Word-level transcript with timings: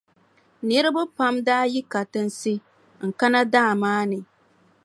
Niriba 0.67 1.03
pam 1.15 1.35
daa 1.47 1.65
yi 1.73 1.81
katinsi 1.91 2.53
n-kana 3.07 3.39
daa 3.53 3.71
maa 3.81 4.03
ni, 4.09 4.19